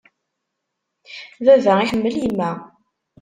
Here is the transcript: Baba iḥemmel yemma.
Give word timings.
Baba 1.45 1.73
iḥemmel 1.83 2.15
yemma. 2.21 2.51